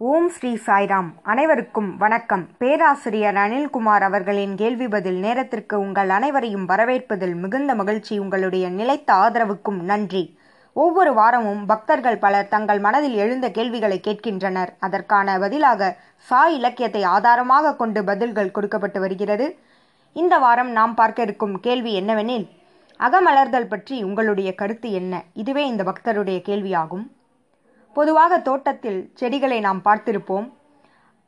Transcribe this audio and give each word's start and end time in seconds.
ஓம் 0.00 0.28
ஸ்ரீ 0.28 0.58
சாய்ராம். 0.66 1.06
அனைவருக்கும் 1.22 1.96
வணக்கம். 1.96 2.48
பேராசிரியர் 2.58 3.34
அனில்குமார் 3.34 4.00
அவர்களின் 4.00 4.54
கேள்வி 4.54 4.88
பதில் 4.88 5.14
நேரத்திற்கு 5.14 5.80
உங்கள் 5.80 6.08
அனைவரையும் 6.08 6.68
வரவேற்பதில் 6.68 7.34
மிகுந்த 7.34 7.74
மகிழ்ச்சி. 7.74 8.18
உங்களுடைய 8.18 8.68
நிலைத்த 8.68 9.14
ஆதரவுக்கும் 9.14 9.80
நன்றி. 9.80 10.38
ஒவ்வொரு 10.72 11.14
வாரமும் 11.14 11.66
பக்தர்கள் 11.66 12.18
பலர் 12.18 12.48
தங்கள் 12.48 12.78
மனதில் 12.78 13.14
எழுந்த 13.14 13.50
கேள்விகளை 13.50 14.00
கேட்கின்றனர். 14.00 14.72
அதற்கான 14.78 15.38
பதிலாக 15.38 15.96
சாய் 16.18 16.54
இலக்கியத்தை 16.54 17.02
ஆதாரமாக 17.02 17.74
கொண்டு 17.74 18.04
பதில்கள் 18.04 18.50
கொடுக்கப்பட்டு 18.50 19.00
வருகிறது. 19.00 19.58
இந்த 20.12 20.38
வாரம் 20.38 20.70
நாம் 20.70 20.94
பார்க்க 20.94 21.22
இருக்கும் 21.22 21.60
கேள்வி 21.60 22.00
என்னவெனில் 22.00 22.48
அகமலர்தல் 23.00 23.72
பற்றி 23.74 24.02
உங்களுடைய 24.02 24.54
கருத்து 24.54 24.92
என்ன? 24.92 25.22
இதுவே 25.32 25.66
இந்த 25.66 25.84
பக்தருடைய 25.84 26.40
கேள்வியாகும். 26.48 27.06
பொதுவாக 27.98 28.38
தோட்டத்தில் 28.38 29.10
செடிகளை 29.14 29.60
நாம் 29.60 29.80
பார்த்திருப்போம். 29.84 30.52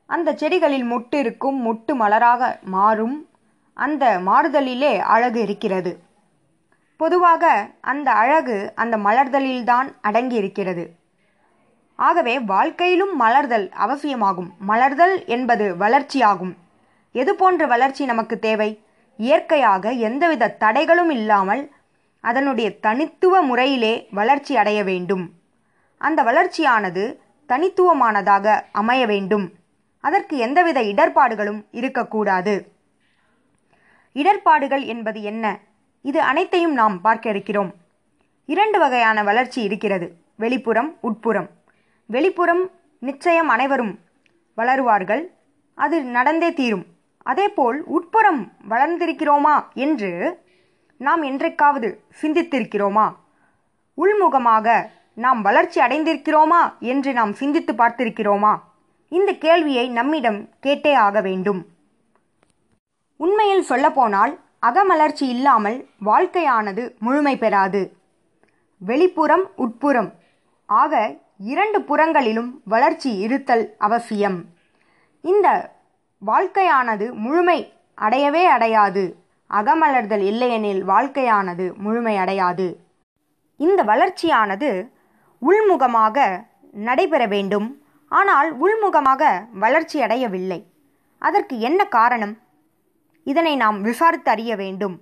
அந்த 0.07 0.32
செடிகளில் 0.32 0.85
மொட்டு 0.93 1.14
இருக்கும் 1.14 1.58
மொட்டு 1.67 1.93
மலராக 1.93 2.61
மாறும். 2.63 3.29
அந்த 3.75 4.21
மாறுதலிலே 4.27 4.99
அழகு 4.99 5.41
இருக்கிறது. 5.41 5.99
பொதுவாக 6.96 7.68
அந்த 7.81 8.11
அழகு 8.11 8.72
அந்த 8.75 8.96
மலர்தலில்தான் 8.96 9.94
அடங்கி 10.00 10.35
இருக்கிறது. 10.35 10.94
ஆகவே 11.96 12.41
வாழ்க்கையிலும் 12.41 13.21
மலர்தல் 13.21 13.71
அவசியமாகும். 13.71 14.53
மலர்தல் 14.69 15.27
என்பது 15.27 15.75
வளர்ச்சியாகும். 15.75 16.55
எது 17.13 17.35
போன்ற 17.35 17.66
வளர்ச்சி 17.66 18.05
நமக்கு 18.05 18.39
தேவை? 18.39 18.82
இயற்கையாக 19.16 19.91
எந்தவித 19.91 20.57
தடைகளும் 20.61 21.11
இல்லாமல் 21.11 21.71
அதனுடைய 22.21 22.79
தனித்துவ 22.79 23.43
முறையிலே 23.43 24.08
வளர்ச்சி 24.11 24.57
அடைய 24.57 24.85
வேண்டும். 24.85 25.36
அந்த 25.98 26.22
வளர்ச்சியானது 26.22 27.20
தனித்துவமானதாக 27.48 28.61
அமைய 28.72 29.07
வேண்டும். 29.07 29.52
அதற்கு 30.00 30.36
எந்தவித 30.36 30.82
இடர்பாடுகளும் 30.82 31.66
இருக்கக்கூடாது. 31.71 32.72
இடர்பாடுகள் 34.12 34.82
என்பது 34.82 35.22
என்ன? 35.22 35.58
இது 36.02 36.20
அனைத்தையும் 36.20 36.72
நாம் 36.72 37.00
பார்க்க 37.00 37.30
இருக்கிறோம். 37.30 37.74
இரண்டு 38.46 38.78
வகையான 38.78 39.22
வளர்ச்சி 39.22 39.62
இருக்கிறது. 39.62 40.14
வெளிப்புறம் 40.38 40.96
உட்புறம். 41.00 41.48
வெளிப்புறம் 42.12 42.70
நிச்சயம் 42.98 43.48
அனைவரும் 43.48 43.98
வளருவார்கள். 44.55 45.30
அது 45.74 46.05
நடந்தே 46.05 46.52
தீரும். 46.52 46.84
அதேபோல் 47.22 47.84
உட்புறம் 47.84 48.52
வளர்ந்திருக்கிறோமா 48.68 49.64
என்று 49.74 50.42
நாம் 50.98 51.22
என்றைக்காவது 51.22 52.02
சிந்தித்திருக்கிறோமா? 52.22 53.14
உள்முகமாக 53.96 54.88
நாம் 55.19 55.42
வளர்ச்சி 55.42 55.80
அடைந்திருக்கிறோமா 55.80 56.78
என்று 56.78 57.12
நாம் 57.12 57.33
சிந்தித்து 57.33 57.72
பார்த்திருக்கிறோமா? 57.72 58.58
இந்த 59.08 59.33
கேள்வியை 59.33 59.88
நம்மிடம் 59.88 60.48
கேட்டே 60.62 60.94
ஆக 60.94 61.20
வேண்டும். 61.20 61.66
உண்மையில் 63.16 63.62
சொல்லப்போனால் 63.62 64.41
அகமலர்ச்சி 64.66 65.28
இல்லாமல் 65.28 65.89
வாழ்க்கையானது 66.05 66.98
முழுமை 66.98 67.36
பெறாது. 67.36 67.83
வெளிப்புறம் 68.86 69.44
உட்புறம். 69.56 70.12
ஆக 70.66 71.14
இரண்டு 71.39 71.83
புறங்களிலும் 71.83 72.61
வளர்ச்சி 72.64 73.16
இருத்தல் 73.16 73.74
அவசியம். 73.78 74.44
இந்த 75.22 75.48
வாழ்க்கையானது 76.27 77.12
முழுமை 77.12 77.72
அடையவே 77.94 78.44
அடையாது. 78.44 79.05
அகமலர்தல் 79.50 80.24
இல்லையெனில் 80.24 80.89
வாழ்க்கையானது 80.89 81.74
முழுமை 81.77 82.16
அடையாது. 82.16 82.69
இந்த 83.56 83.83
வளர்ச்சியானது 83.83 84.96
உள்முகமாக 85.42 86.27
நடைபெற 86.89 87.22
வேண்டும். 87.34 87.69
ஆனால் 88.12 88.48
உள்முகமாக 88.64 89.22
வளர்ச்சி 89.64 89.98
அடையவில்லை 90.06 90.61
அதற்கு 91.22 91.55
என்ன 91.69 91.80
காரணம்? 91.98 92.34
இதனை 93.27 93.53
நாம் 93.62 93.78
விசாரித்து 93.86 94.30
அறிய 94.33 94.53
வேண்டும். 94.62 94.97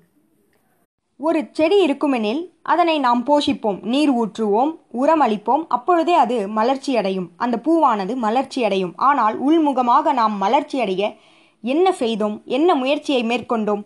ஒரு 1.21 1.41
செடி 1.59 1.77
இருக்குமெனில் 1.87 2.41
அதனை 2.73 2.97
நாம் 3.05 3.23
போஷிப்போம். 3.29 3.79
நீர் 3.93 4.13
ஊற்றுவோம் 4.21 4.73
உரம் 5.01 5.23
அளிப்போம் 5.27 5.63
அப்பொழுதே 5.77 6.15
அது 6.25 6.37
மலர்ச்சி 6.59 6.93
அடையும் 7.01 7.29
அந்த 7.45 7.57
பூவானது 7.67 8.15
மலர்ச்சி 8.25 8.61
அடையும் 8.69 8.93
ஆனால் 9.09 9.37
உள்முகமாக 9.47 10.13
நாம் 10.21 10.35
மலர்ச்சி 10.45 10.79
அடைய 10.85 11.03
என்ன 11.65 11.87
செய்தோம்? 12.01 12.37
என்ன 12.57 12.69
முயற்சியை 12.81 13.23
மேற்கொண்டோம்? 13.31 13.85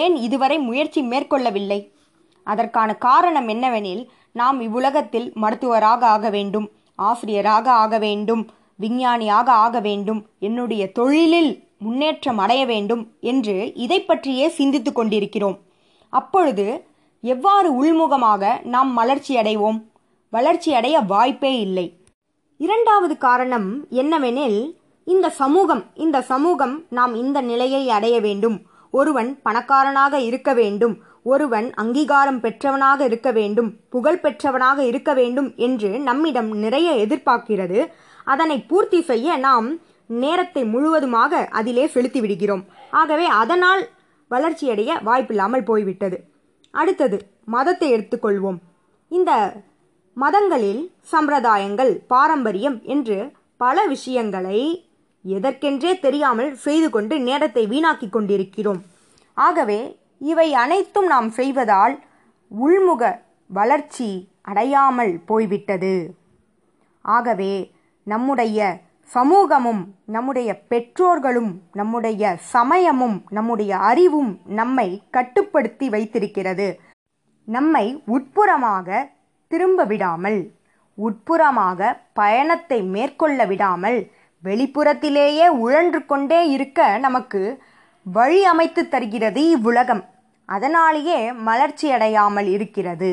ஏன் 0.00 0.14
இதுவரை 0.26 0.56
முயற்சி 0.68 1.02
மேற்கொள்ளவில்லை? 1.02 1.80
அதற்கான 2.46 2.90
காரணம் 3.08 3.48
என்னவெனில் 3.54 4.02
நாம் 4.32 4.60
இவ்வுலகத்தில் 4.60 5.32
மருத்துவராக 5.34 6.06
ஆக 6.06 6.30
வேண்டும் 6.30 6.70
ஆசிரியராக 6.94 7.70
ஆக 7.70 7.98
வேண்டும் 7.98 8.48
விஞ்ஞானியாக 8.76 9.52
ஆக 9.52 9.80
வேண்டும் 9.80 10.26
என்னுடைய 10.38 10.92
தொழிலில் 10.92 11.70
முன்னேற்றம் 11.78 12.38
அடைய 12.38 12.66
வேண்டும் 12.66 13.02
என்று 13.20 13.72
இதை 13.74 14.02
பற்றியே 14.02 14.48
சிந்தித்து 14.48 14.92
கொண்டிருக்கிறோம். 14.92 15.58
அப்பொழுது 16.08 16.66
எவ்வாறு 17.20 17.68
உள்முகமாக 17.72 18.64
நாம் 18.64 18.94
வளர்ச்சி 18.94 19.36
அடைவோம்? 19.36 19.78
வளர்ச்சி 20.30 20.74
அடைய 20.74 20.98
வாய்ப்பே 21.00 21.60
இல்லை. 21.60 21.86
இரண்டாவது 22.56 23.18
காரணம் 23.18 23.68
என்னவெனில் 23.90 24.60
இந்த 25.04 25.30
சமூகம் 25.30 25.84
இந்த 25.94 26.20
சமூகம் 26.22 26.84
நாம் 26.90 27.14
இந்த 27.14 27.40
நிலையை 27.40 27.90
அடைய 27.90 28.20
வேண்டும். 28.20 28.60
ஒருவன் 28.90 29.40
பணக்காரனாக 29.42 30.20
இருக்க 30.20 30.52
வேண்டும். 30.52 30.94
ஒருவன் 31.22 31.68
அங்கீகாரம் 31.74 32.40
பெற்றவனாக 32.40 33.00
இருக்க 33.04 33.30
வேண்டும் 33.32 33.70
புகழ் 33.88 34.20
பெற்றவனாக 34.22 34.78
இருக்க 34.86 35.10
வேண்டும் 35.14 35.48
என்று 35.56 35.90
நம்மிடம் 35.98 36.50
நிறைய 36.64 36.88
எதிர்பார்க்கிறது. 37.04 37.80
அதனை 38.24 38.58
பூர்த்தி 38.60 39.00
செய்ய 39.02 39.36
நாம் 39.36 39.68
நேரத்தை 40.06 40.62
முழுவதுமாக 40.64 41.42
அதிலே 41.48 41.84
செலுத்தி 41.86 42.20
விடுகிறோம். 42.20 42.64
ஆகவே 42.90 43.26
அதனால் 43.42 43.82
வளர்ச்சியடைய 44.30 44.90
வாய்ப்பில்லாமல் 45.02 45.68
போய்விட்டது. 45.70 46.18
அடுத்தது 46.74 47.18
மதத்தை 47.44 47.88
எடுத்துக்கொள்வோம். 47.96 48.58
இந்த 49.10 49.32
மதங்களில் 50.16 50.82
சம்பிரதாயங்கள் 51.12 51.92
பாரம்பரியம் 52.06 52.78
என்று 52.84 53.18
பல 53.56 53.86
விஷயங்களை 53.86 54.60
எதற்கென்றே 55.24 55.92
தெரியாமல் 56.00 56.52
செய்து 56.56 56.88
கொண்டு 56.90 57.14
நேரத்தை 57.20 57.62
வீணாக்கி 57.66 58.08
கொண்டிருக்கிறோம். 58.10 58.80
ஆகவே 59.36 59.80
இவை 60.22 60.48
அனைத்தும் 60.62 61.06
நாம் 61.06 61.28
செய்வதால் 61.30 61.94
உள்முக 62.50 63.02
வளர்ச்சி 63.50 64.08
அடையாமல் 64.42 65.12
போய்விட்டது. 65.24 65.94
ஆகவே 67.04 67.52
நம்முடைய 68.06 68.58
சமூகமும் 69.10 69.82
நம்முடைய 70.06 70.50
பெற்றோர்களும் 70.68 71.52
நம்முடைய 71.72 72.22
சமயமும் 72.52 73.16
நம்முடைய 73.30 73.72
அறிவும் 73.90 74.32
நம்மை 74.60 74.88
கட்டுப்படுத்தி 75.10 75.86
வைத்திருக்கிறது. 75.88 76.68
நம்மை 77.48 77.84
உட்புறமாக 78.06 78.88
திரும்ப 79.50 79.84
விடாமல் 79.84 80.40
உட்புறமாக 80.98 81.90
பயணத்தை 82.12 82.78
மேற்கொள்ள 82.94 83.44
விடாமல் 83.46 83.98
வெளிப்புறத்திலேயே 84.44 85.46
உழன்று 85.64 86.00
கொண்டே 86.06 86.40
இருக்க 86.50 86.80
நமக்கு 86.98 87.42
வழி 88.06 88.40
அமைத்து 88.44 88.82
தருகிறது 88.88 89.40
இவ்வுலகம். 89.48 90.02
அதனாலேயே 90.54 91.18
மலர்ச்சி 91.48 91.86
அடையாமல் 91.96 92.48
இருக்கிறது. 92.56 93.12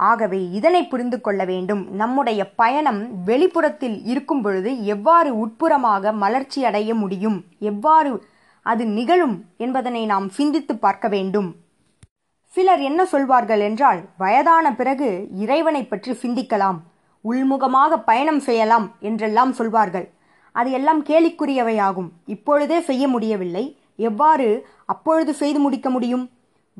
ஆகவே 0.00 0.40
இதனை 0.58 0.82
புரிந்து 0.90 1.18
கொள்ள 1.20 1.42
வேண்டும். 1.52 1.80
நம்முடைய 2.00 2.40
பயணம் 2.60 3.00
வெளிப்புறத்தில் 3.28 3.96
இருக்கும் 4.12 4.42
பொழுது 4.42 4.70
எவ்வாறு 4.94 5.30
உட்புறமாக 5.44 6.12
மலர்ச்சி 6.22 6.60
அடைய 6.68 6.90
முடியும்? 7.02 7.38
எவ்வாறு 7.70 8.12
அது 8.66 8.84
நிகழும் 8.98 9.36
என்பதனை 9.64 10.02
நாம் 10.12 10.28
சிந்தித்து 10.38 10.74
பார்க்க 10.84 11.08
வேண்டும். 11.16 11.48
சிலர் 12.54 12.82
என்ன 12.88 13.00
சொல்வார்கள் 13.12 13.62
என்றால் 13.68 14.00
வயதான 14.22 14.66
பிறகு 14.78 15.08
இறைவனை 15.44 15.82
பற்றி 15.86 16.12
சிந்திக்கலாம் 16.22 16.78
உள்முகமாக 17.24 17.92
பயணம் 18.08 18.42
செய்யலாம் 18.46 18.86
என்றெல்லாம் 19.08 19.52
சொல்வார்கள். 19.58 20.06
அது 20.54 20.70
எல்லாம் 20.78 21.02
கேலிக்குரியவையாகும் 21.08 22.08
இப்பொழுதே 22.34 22.78
செய்ய 22.88 23.04
முடியவில்லை. 23.14 23.64
எவ்வாறு 24.08 24.48
அப்பொழுது 24.92 25.32
செய்து 25.42 25.60
முடிக்க 25.64 25.88
முடியும்? 25.96 26.24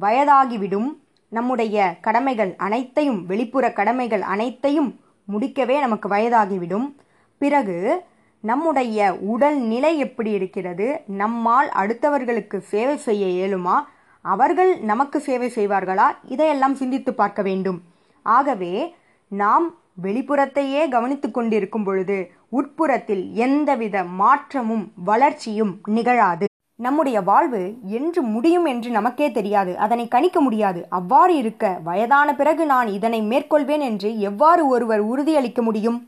வயதாகிவிடும். 0.00 0.88
நம்முடைய 1.28 1.96
கடமைகள் 2.00 2.54
அனைத்தையும் 2.56 3.26
வெளிப்புற 3.26 3.72
கடமைகள் 3.72 4.22
அனைத்தையும் 4.22 5.00
முடிக்கவே 5.32 5.78
நமக்கு 5.78 6.08
வயதாகிவிடும். 6.08 6.94
பிறகு 7.38 8.02
நம்முடைய 8.40 9.14
உடல் 9.14 9.58
நிலை 9.58 9.98
எப்படி 9.98 10.30
இருக்கிறது? 10.30 11.00
நம்மால் 11.06 11.68
அடுத்தவர்களுக்கு 11.68 12.58
சேவை 12.58 12.96
செய்ய 12.96 13.24
இயலுமா? 13.26 13.76
அவர்கள் 14.22 14.78
நமக்கு 14.80 15.20
சேவை 15.20 15.52
செய்வார்களா? 15.54 16.06
இதையெல்லாம் 16.24 16.74
சிந்தித்து 16.74 17.14
பார்க்க 17.14 17.42
வேண்டும். 17.42 17.82
ஆகவே 18.22 18.94
நாம் 19.28 19.74
வெளிப்புறத்தையே 20.02 20.88
கவனித்து 20.88 21.30
கொண்டிருக்கும் 21.30 21.84
பொழுது 21.84 22.30
உட்புறத்தில் 22.48 23.32
எந்தவித 23.32 24.04
மாற்றமும் 24.04 24.92
வளர்ச்சியும் 25.04 25.78
நிகழாது. 25.84 26.46
நம்முடைய 26.78 27.20
வாழ்வு 27.20 27.74
என்று 27.82 28.22
முடியும் 28.22 28.64
என்று 28.64 28.90
நமக்கே 28.90 29.30
தெரியாது. 29.30 29.78
அதனை 29.78 30.08
கணிக்க 30.08 30.40
முடியாது. 30.40 30.86
அவ்வாறு 30.88 31.36
இருக்க 31.36 31.80
வயதான 31.84 32.34
பிறகு 32.34 32.66
நான் 32.66 32.86
இதனை 32.86 33.22
மேற்கொள்வேன் 33.22 33.78
என்று 33.78 34.18
எவ்வாறு 34.18 34.66
ஒருவர் 34.66 35.02
உறுதியளிக்க 35.04 35.62
முடியும்? 35.62 36.06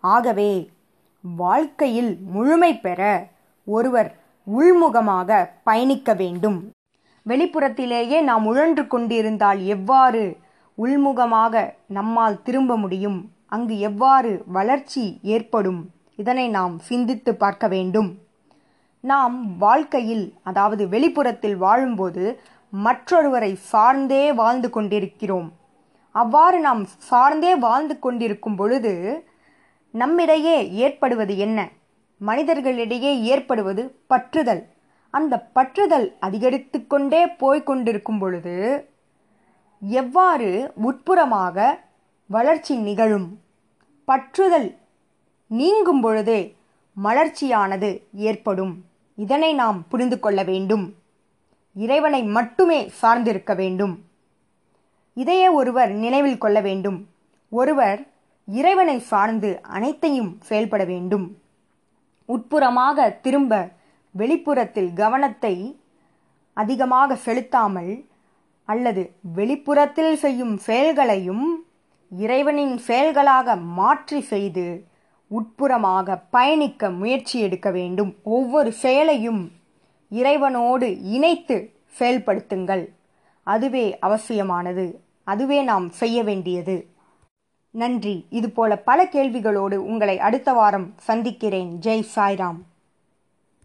ஆகவே 0.00 0.70
வாழ்க்கையில் 1.22 2.18
முழுமை 2.32 2.78
பெற 2.78 3.28
ஒருவர் 3.64 4.14
உள்முகமாக 4.58 5.48
பயணிக்க 5.64 6.14
வேண்டும். 6.14 6.70
வெளிப்புறத்திலேயே 7.26 8.22
நாம் 8.22 8.46
உழன்று 8.46 8.86
கொண்டிருந்தால் 8.86 9.64
எவ்வாறு 9.64 10.36
உள்முகமாக 10.78 11.74
நம்மால் 11.86 12.42
திரும்ப 12.42 12.76
முடியும்? 12.76 13.30
அங்கு 13.46 13.78
எவ்வாறு 13.78 14.42
வளர்ச்சி 14.46 15.18
ஏற்படும்? 15.22 15.90
இதனை 16.16 16.48
நாம் 16.48 16.78
சிந்தித்து 16.78 17.34
பார்க்க 17.34 17.68
வேண்டும். 17.68 18.18
நாம் 19.00 19.56
வாழ்க்கையில் 19.56 20.34
அதாவது 20.42 20.88
வெளிப்புறத்தில் 20.88 21.56
வாழும்போது 21.56 22.40
மற்றொருவரை 22.72 23.52
சார்ந்தே 23.54 24.32
வாழ்ந்து 24.32 24.70
கொண்டிருக்கிறோம். 24.70 25.52
அவ்வாறு 26.12 26.60
நாம் 26.60 26.84
சார்ந்தே 26.84 27.54
வாழ்ந்து 27.56 27.98
கொண்டிருக்கும் 27.98 28.56
பொழுது 28.56 28.92
நம்மிடையே 29.90 30.72
ஏற்படுவது 30.72 31.38
என்ன? 31.38 31.68
மனிதர்களிடையே 32.26 33.12
ஏற்படுவது 33.22 33.82
பற்றுதல். 34.08 34.62
அந்த 35.10 35.48
பற்றுதல் 35.54 36.12
அதிகரித்து 36.20 36.86
கொண்டே 36.86 37.26
போய்கொண்டிருக்கும் 37.26 38.18
பொழுது 38.18 38.54
எவ்வாறு 39.80 40.72
உட்புறமாக 40.82 41.78
வளர்ச்சி 42.26 42.76
நிகழும்? 42.76 43.28
பற்றுதல் 44.08 44.76
நீங்கும் 45.46 46.00
பொழுதே 46.00 46.40
மலர்ச்சியானது 46.96 48.02
ஏற்படும். 48.12 48.84
இதனை 49.14 49.54
நாம் 49.54 49.88
புரிந்து 49.88 50.20
கொள்ள 50.20 50.42
வேண்டும். 50.42 50.94
இறைவனை 51.72 52.22
மட்டுமே 52.22 52.90
சார்ந்திருக்க 53.02 53.54
வேண்டும். 53.54 53.94
இதையே 55.12 55.48
ஒருவர் 55.48 55.90
நினைவில் 55.90 56.38
கொள்ள 56.38 56.60
வேண்டும். 56.60 57.08
ஒருவர் 57.48 58.00
இறைவனை 58.44 58.98
சார்ந்து 59.00 59.60
அனைத்தையும் 59.62 60.38
செயல்பட 60.42 60.84
வேண்டும். 60.84 61.38
உட்புறமாக 62.26 63.20
திரும்ப 63.20 63.70
வெளிப்புறத்தில் 64.10 64.92
கவனத்தை 64.92 65.80
அதிகமாக 66.52 67.16
செலுத்தாமல் 67.16 68.06
அல்லது 68.64 69.02
வெளிப்புறத்தில் 69.34 70.16
செய்யும் 70.16 70.58
செயல்களையும் 70.58 71.46
இறைவனின் 72.10 72.78
செயல்களாக 72.78 73.56
மாற்றி 73.56 74.20
செய்து 74.20 74.86
உட்புறமாக 75.28 76.22
பயணிக்க 76.30 76.90
முயற்சி 76.90 77.40
எடுக்க 77.40 77.70
வேண்டும். 77.70 78.16
ஒவ்வொரு 78.22 78.72
செயலையும் 78.72 79.50
இறைவனோடு 80.10 81.02
இணைத்து 81.02 81.72
செயல்படுத்துங்கள். 81.98 82.88
அதுவே 83.42 83.98
அவசியமானது. 83.98 85.00
அதுவே 85.24 85.62
நாம் 85.62 85.90
செய்ய 85.90 86.22
வேண்டியது. 86.22 86.86
நன்றி. 87.70 88.26
இதுபோல 88.30 88.76
பல 88.76 89.04
கேள்விகளோடு 89.04 89.74
உங்களை 89.74 90.18
அடுத்த 90.18 90.52
வாரம் 90.52 90.94
சந்திக்கிறேன். 90.96 91.78
ஜெய் 91.82 92.06
சாய்ராம். 92.16 92.60